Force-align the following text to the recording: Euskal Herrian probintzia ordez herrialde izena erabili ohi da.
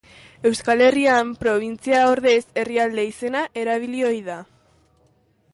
Euskal 0.49 0.79
Herrian 0.85 1.33
probintzia 1.43 1.99
ordez 2.13 2.39
herrialde 2.63 3.07
izena 3.13 3.47
erabili 3.65 4.05
ohi 4.11 4.27
da. 4.33 4.43